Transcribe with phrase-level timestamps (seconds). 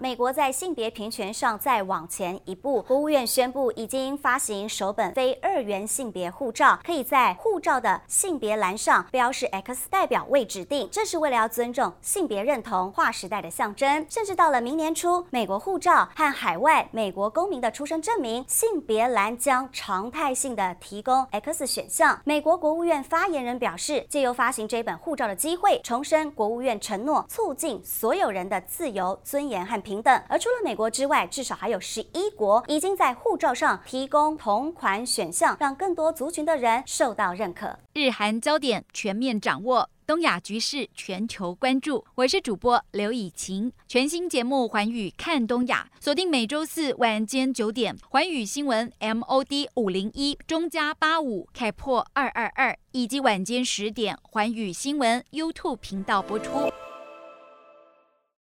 [0.00, 14.06] 美国在性别平权上再往前一步，国务院宣布已经发行首本非二元性别护照，可以在护照的性别栏上标示 X 代表未指定，这是为了要尊重性别认同划时代的象征。
[14.08, 22.20] 甚至到了明年初，美国护照和海外美国公民的出生证明性别栏将常态性的提供 X 选项。
[22.22, 37.78] 美国国务院发言人表示，借由发行这本护照的机会，重申国务院承诺促进所有人的自由、尊严和平等，而除了美国之外，至少还有十一国已经在护照上提供同款选项，让更多族群的人受到认可。
[37.94, 42.04] 日韩焦点全面掌握，东亚局势全球关注。
[42.16, 56.70] 我是主播刘以晴，全新节目《环宇看东亚》，锁定每周四晚间九点，环宇新闻 MOD 五零一中加八五开破二二二，以及晚间十点，环宇新闻 YouTube 频道播出。